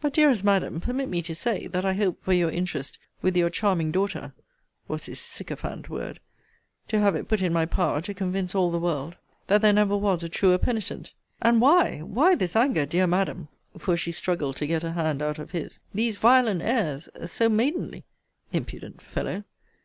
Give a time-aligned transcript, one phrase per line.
[0.00, 3.48] But, dearest Madam, permit me to say, that I hope for your interest with your
[3.48, 4.32] charming daughter
[4.88, 6.18] (was his syncophant word)
[6.88, 9.96] to have it put in my power to convince all the world that there never
[9.96, 11.12] was a truer penitent.
[11.40, 13.46] And why, why this anger, dear Madam,
[13.78, 18.02] (for she struggled to get her hand out of his,) these violent airs so maidenly!
[18.52, 19.44] [impudent fellow!